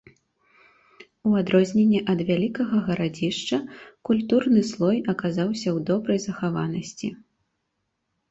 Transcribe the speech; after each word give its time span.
У 1.31 1.33
адрозненне 1.41 1.99
ад 2.13 2.19
вялікага 2.29 2.77
гарадзішча, 2.87 3.57
культурны 4.11 4.61
слой 4.71 4.97
аказаўся 5.13 5.69
ў 5.73 5.87
добрай 5.91 6.19
захаванасці. 6.27 7.07